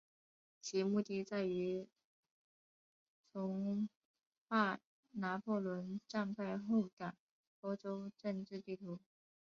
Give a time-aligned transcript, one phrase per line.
[0.59, 1.87] 其目的在于
[3.31, 3.87] 重
[4.49, 4.79] 画
[5.11, 7.15] 拿破仑战败后的
[7.59, 8.99] 欧洲政治地图。